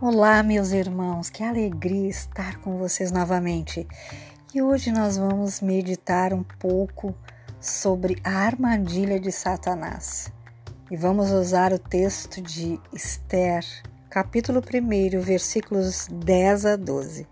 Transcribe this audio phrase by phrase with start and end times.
[0.00, 3.84] Olá, meus irmãos, que alegria estar com vocês novamente.
[4.54, 7.12] E hoje nós vamos meditar um pouco
[7.60, 10.32] sobre a armadilha de Satanás.
[10.88, 13.64] E vamos usar o texto de Esther,
[14.08, 17.26] capítulo 1, versículos 10 a 12.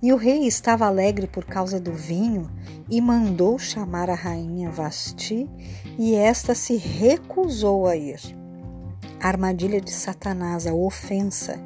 [0.00, 2.48] E o rei estava alegre por causa do vinho
[2.88, 5.50] e mandou chamar a rainha Vasti,
[5.98, 8.45] e esta se recusou a ir.
[9.20, 11.58] A armadilha de Satanás, a ofensa.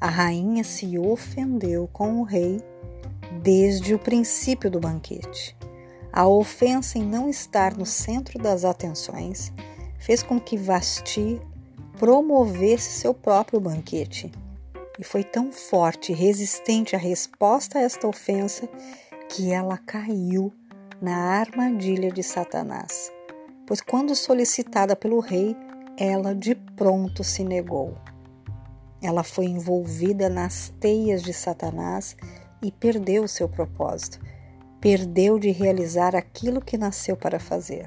[0.00, 2.62] A rainha se ofendeu com o rei
[3.42, 5.56] desde o princípio do banquete.
[6.12, 9.52] A ofensa em não estar no centro das atenções
[9.98, 11.40] fez com que Vasti
[11.98, 14.30] promovesse seu próprio banquete.
[14.98, 18.68] E foi tão forte e resistente a resposta a esta ofensa
[19.28, 20.52] que ela caiu
[21.00, 23.10] na armadilha de Satanás.
[23.66, 25.56] Pois, quando solicitada pelo rei,
[26.02, 27.94] ela de pronto se negou.
[29.02, 32.16] Ela foi envolvida nas teias de Satanás
[32.62, 34.18] e perdeu seu propósito.
[34.80, 37.84] Perdeu de realizar aquilo que nasceu para fazer.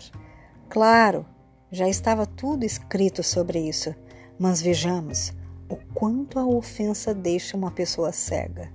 [0.69, 1.25] Claro,
[1.71, 3.95] já estava tudo escrito sobre isso,
[4.37, 5.33] mas vejamos
[5.67, 8.71] o quanto a ofensa deixa uma pessoa cega.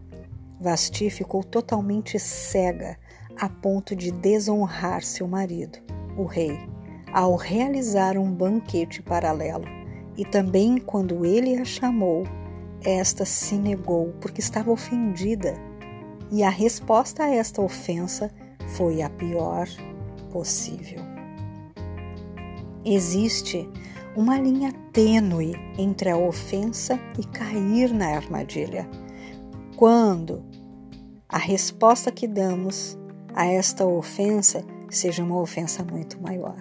[0.61, 2.99] Vasti ficou totalmente cega
[3.41, 5.79] a ponto de desonrar seu marido,
[6.17, 6.59] o rei
[7.13, 9.65] ao realizar um banquete paralelo.
[10.17, 12.25] E também quando ele a chamou,
[12.83, 15.55] esta se negou porque estava ofendida.
[16.31, 18.31] E a resposta a esta ofensa
[18.77, 19.67] foi a pior
[20.31, 21.01] possível.
[22.85, 23.69] Existe
[24.17, 28.89] uma linha tênue entre a ofensa e cair na armadilha.
[29.77, 30.45] Quando
[31.29, 32.99] a resposta que damos
[33.35, 36.61] a esta ofensa seja uma ofensa muito maior.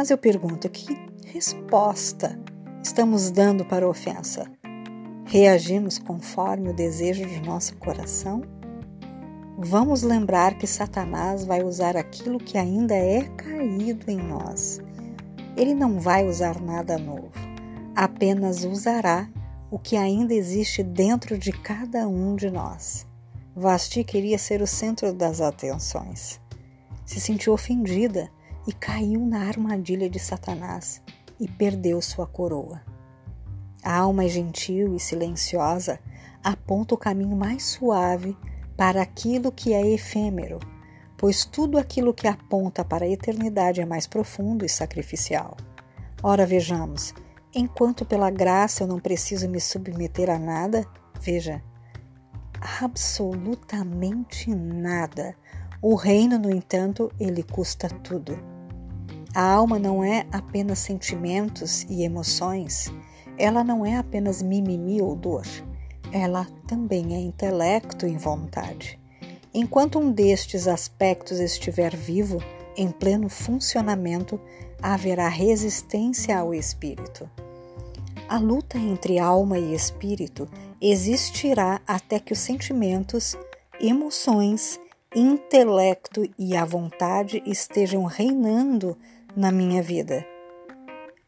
[0.00, 2.40] Mas eu pergunto: que resposta
[2.82, 4.50] estamos dando para a ofensa?
[5.26, 8.40] Reagimos conforme o desejo de nosso coração?
[9.58, 14.80] Vamos lembrar que Satanás vai usar aquilo que ainda é caído em nós.
[15.54, 17.32] Ele não vai usar nada novo,
[17.94, 19.28] apenas usará
[19.70, 23.06] o que ainda existe dentro de cada um de nós.
[23.54, 26.40] Vasti queria ser o centro das atenções.
[27.04, 28.30] Se sentiu ofendida
[28.70, 31.02] e caiu na armadilha de Satanás
[31.40, 32.80] e perdeu sua coroa.
[33.82, 35.98] A alma gentil e silenciosa
[36.40, 38.36] aponta o caminho mais suave
[38.76, 40.60] para aquilo que é efêmero,
[41.18, 45.56] pois tudo aquilo que aponta para a eternidade é mais profundo e sacrificial.
[46.22, 47.12] Ora, vejamos,
[47.52, 50.86] enquanto pela graça eu não preciso me submeter a nada,
[51.20, 51.60] veja,
[52.80, 55.34] absolutamente nada
[55.82, 58.49] o reino, no entanto, ele custa tudo.
[59.34, 62.92] A alma não é apenas sentimentos e emoções,
[63.38, 65.46] ela não é apenas mimimi ou dor,
[66.10, 68.98] ela também é intelecto e vontade.
[69.54, 72.42] Enquanto um destes aspectos estiver vivo,
[72.76, 74.40] em pleno funcionamento,
[74.82, 77.30] haverá resistência ao espírito.
[78.28, 80.48] A luta entre alma e espírito
[80.80, 83.36] existirá até que os sentimentos,
[83.80, 84.80] emoções
[85.14, 88.96] intelecto e a vontade estejam reinando
[89.36, 90.26] na minha vida.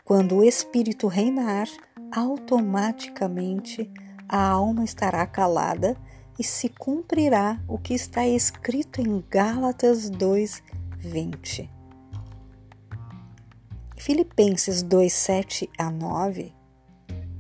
[0.04, 1.68] Quando o espírito reinar,
[2.10, 3.90] automaticamente
[4.28, 5.96] a alma estará calada
[6.38, 11.70] e se cumprirá o que está escrito em Gálatas 2:20.
[13.96, 16.52] Filipenses 2:7 a 9.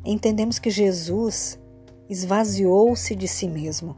[0.04, 1.58] Entendemos que Jesus
[2.08, 3.96] esvaziou-se de si mesmo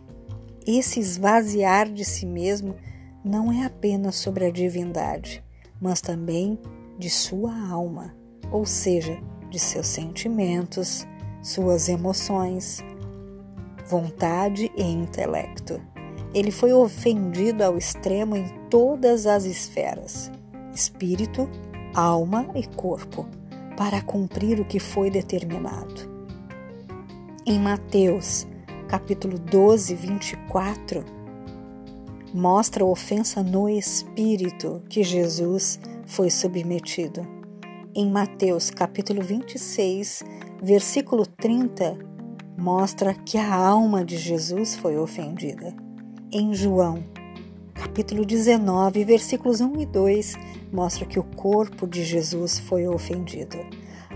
[0.66, 2.74] esse esvaziar de si mesmo
[3.22, 5.44] não é apenas sobre a divindade,
[5.80, 6.58] mas também
[6.98, 8.14] de sua alma,
[8.50, 9.18] ou seja,
[9.50, 11.06] de seus sentimentos,
[11.42, 12.82] suas emoções,
[13.86, 15.80] vontade e intelecto.
[16.32, 20.30] Ele foi ofendido ao extremo em todas as esferas,
[20.74, 21.48] espírito,
[21.94, 23.26] alma e corpo,
[23.76, 26.12] para cumprir o que foi determinado.
[27.46, 28.46] Em Mateus
[28.88, 31.04] capítulo 12, 24,
[32.34, 37.24] mostra a ofensa no espírito que Jesus foi submetido.
[37.94, 40.24] Em Mateus capítulo 26,
[40.60, 41.96] versículo 30,
[42.58, 45.74] mostra que a alma de Jesus foi ofendida.
[46.32, 47.04] Em João
[47.72, 50.34] capítulo 19, versículos 1 e 2,
[50.72, 53.58] mostra que o corpo de Jesus foi ofendido.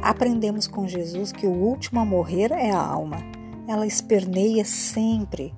[0.02, 3.38] Aprendemos com Jesus que o último a morrer é a alma
[3.68, 5.54] ela esperneia sempre.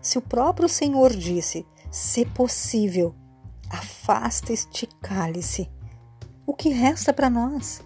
[0.00, 3.14] Se o próprio Senhor disse: se possível,
[3.68, 5.70] afasta este cálice,
[6.46, 7.82] o que resta para nós?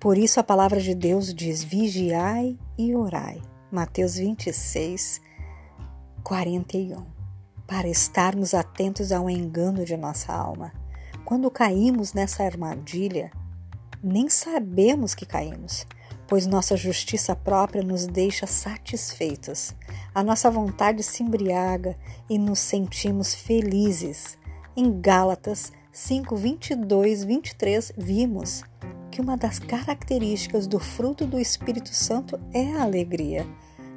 [0.00, 3.40] Por isso a palavra de Deus diz: vigiai e orai.
[3.70, 5.20] Mateus 26,
[6.24, 7.06] 41.
[7.64, 10.72] Para estarmos atentos ao engano de nossa alma.
[11.24, 13.30] Quando caímos nessa armadilha,
[14.02, 15.86] nem sabemos que caímos,
[16.34, 19.72] pois nossa justiça própria nos deixa satisfeitos.
[20.12, 21.96] A nossa vontade se embriaga
[22.28, 24.36] e nos sentimos felizes.
[24.76, 28.64] Em Gálatas 5, 22, 23, vimos
[29.12, 33.46] que uma das características do fruto do Espírito Santo é a alegria.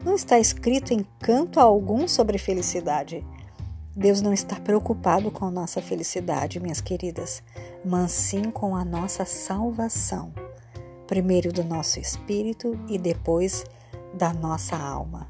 [0.05, 3.25] Não está escrito em canto algum sobre felicidade.
[3.95, 7.41] Deus não está preocupado com a nossa felicidade, minhas queridas,
[7.83, 10.31] mas sim com a nossa salvação.
[11.07, 13.63] Primeiro do nosso espírito e depois
[14.13, 15.27] da nossa alma.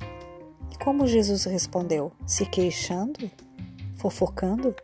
[0.71, 2.11] E como Jesus respondeu?
[2.25, 3.29] Se queixando?
[3.95, 4.75] Fofocando?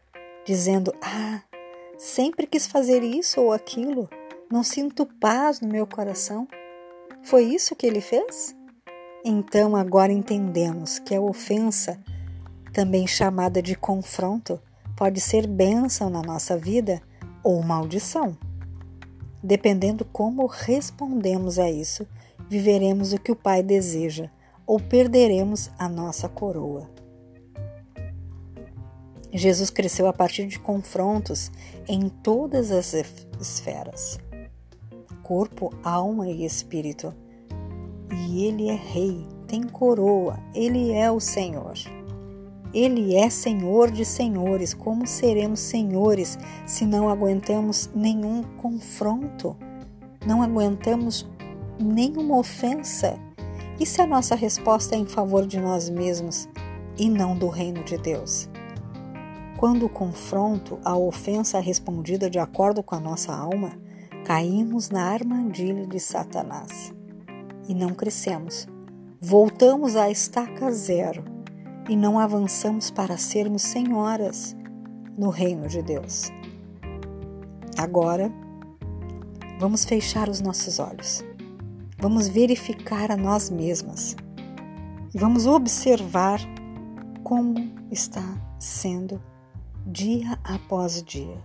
[0.46, 1.42] Dizendo: Ah,
[1.98, 4.10] sempre quis fazer isso ou aquilo?
[4.52, 6.48] Não sinto paz no meu coração?
[7.24, 8.56] Foi isso que ele fez?
[9.26, 12.00] Então agora entendemos que a ofensa
[12.74, 14.60] também chamada de confronto,
[14.98, 17.02] pode ser bênção na nossa vida
[17.44, 18.36] ou maldição.
[19.44, 22.08] Dependendo como respondemos a isso,
[22.50, 24.30] viveremos o que o Pai deseja
[24.66, 26.90] ou perderemos a nossa coroa.
[29.34, 31.52] Jesus cresceu a partir de confrontos
[31.88, 32.94] em todas as
[33.42, 34.20] esferas
[35.24, 37.14] corpo, alma e espírito.
[38.12, 41.74] E ele é rei, tem coroa, ele é o Senhor.
[42.74, 44.74] Ele é Senhor de senhores.
[44.74, 49.56] Como seremos senhores se não aguentamos nenhum confronto?
[50.26, 51.30] Não aguentamos
[51.80, 53.20] nenhuma ofensa?
[53.80, 56.50] E se a nossa resposta é em favor de nós mesmos
[56.98, 58.50] e não do reino de Deus?
[59.58, 63.72] Quando o confronto, a ofensa é respondida de acordo com a nossa alma,
[64.26, 66.92] caímos na armadilha de Satanás
[67.68, 68.68] e não crescemos.
[69.22, 71.33] Voltamos à estaca zero
[71.90, 74.56] e não avançamos para sermos senhoras
[75.18, 76.32] no reino de Deus.
[77.78, 78.32] Agora,
[79.60, 81.24] vamos fechar os nossos olhos.
[82.00, 84.16] Vamos verificar a nós mesmas
[85.14, 86.40] e vamos observar
[87.24, 87.56] como
[87.92, 88.24] está
[88.60, 89.22] sendo
[89.86, 91.38] dia após dia.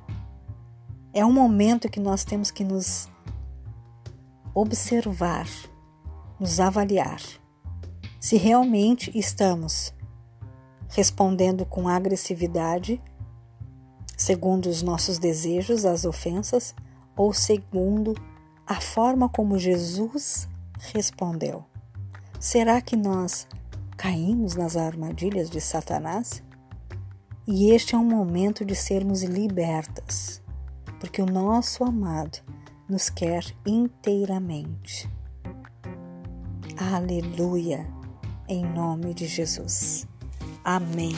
[1.13, 3.09] É um momento que nós temos que nos
[4.55, 5.47] observar,
[6.41, 7.21] nos avaliar,
[8.21, 9.95] se realmente estamos
[10.89, 13.01] respondendo com agressividade,
[14.17, 16.75] segundo os nossos desejos, as ofensas,
[17.17, 18.15] ou segundo
[18.67, 20.49] a forma como Jesus
[20.79, 21.65] respondeu.
[22.39, 23.47] Será que nós
[23.97, 26.43] caímos nas armadilhas de Satanás?
[27.47, 30.43] E este é um momento de sermos libertas,
[31.01, 32.39] porque o nosso amado
[32.89, 35.11] nos quer inteiramente.
[36.77, 37.87] Aleluia,
[38.47, 40.07] em nome de Jesus.
[40.69, 41.17] Amém.